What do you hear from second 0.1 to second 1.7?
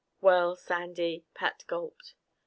"Well, Sandy" Pat